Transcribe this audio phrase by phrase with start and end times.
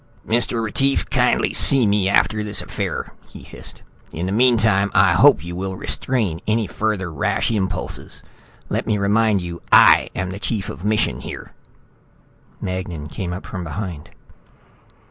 [0.27, 0.63] "Mr.
[0.63, 3.83] Retief, kindly see me after this affair," he hissed.
[4.11, 8.23] "In the meantime, I hope you will restrain any further rash impulses.
[8.67, 11.53] Let me remind you I am chief of mission here."
[12.59, 14.09] Magnan came up from behind.